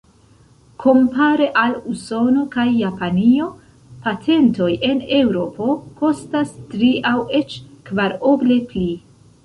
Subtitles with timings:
[0.83, 3.51] Kompare al Usono kaj Japanio,
[4.07, 5.71] patentoj en Eŭropo
[6.03, 7.59] kostas tri aŭ eĉ
[7.91, 8.89] kvaroble pli.